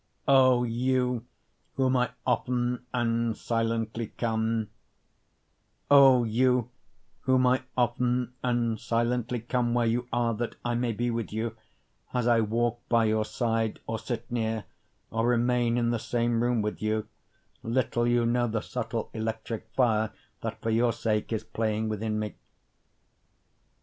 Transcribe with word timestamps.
O 0.27 0.63
You 0.63 1.27
Whom 1.75 1.95
I 1.95 2.09
Often 2.25 2.83
and 2.91 3.37
Silently 3.37 4.07
Come 4.07 4.71
O 5.91 6.23
you 6.23 6.71
whom 7.19 7.45
I 7.45 7.61
often 7.77 8.33
and 8.41 8.79
silently 8.79 9.41
come 9.41 9.75
where 9.75 9.85
you 9.85 10.07
are 10.11 10.33
that 10.33 10.55
I 10.65 10.73
may 10.73 10.91
be 10.91 11.11
with 11.11 11.31
you, 11.31 11.55
As 12.15 12.25
I 12.25 12.39
walk 12.41 12.79
by 12.89 13.05
your 13.05 13.23
side 13.25 13.79
or 13.85 13.99
sit 13.99 14.31
near, 14.31 14.63
or 15.11 15.27
remain 15.27 15.77
in 15.77 15.91
the 15.91 15.99
same 15.99 16.41
room 16.41 16.63
with 16.63 16.81
you, 16.81 17.07
Little 17.61 18.07
you 18.07 18.25
know 18.25 18.47
the 18.47 18.61
subtle 18.61 19.11
electric 19.13 19.69
fire 19.75 20.11
that 20.41 20.59
for 20.63 20.71
your 20.71 20.93
sake 20.93 21.31
is 21.31 21.43
playing 21.43 21.89
within 21.89 22.17
me. 22.17 22.33